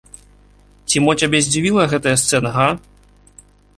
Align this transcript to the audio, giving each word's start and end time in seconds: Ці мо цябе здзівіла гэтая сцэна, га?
Ці 0.87 1.03
мо 1.07 1.11
цябе 1.25 1.41
здзівіла 1.47 1.83
гэтая 1.91 2.15
сцэна, 2.23 2.49
га? 2.57 2.67